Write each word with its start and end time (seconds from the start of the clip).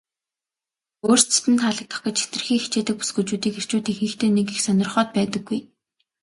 өөрсдөд 1.07 1.45
нь 1.51 1.59
таалагдах 1.61 1.99
гэж 2.05 2.15
хэтэрхий 2.21 2.59
хичээдэг 2.63 2.95
бүсгүйчүүдийг 2.97 3.55
эрчүүд 3.59 3.85
ихэнхдээ 3.91 4.31
нэг 4.33 4.47
их 4.53 4.59
сонирхоод 4.63 5.09
байдаггүй. 5.13 5.59